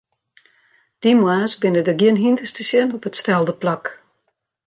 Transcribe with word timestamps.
Dy 1.01 1.11
moarns 1.19 1.53
binne 1.61 1.81
der 1.87 1.97
gjin 1.99 2.21
hynders 2.23 2.51
te 2.53 2.63
sjen 2.69 2.93
op 2.95 3.07
it 3.09 3.19
stelde 3.21 3.53
plak. 3.61 3.85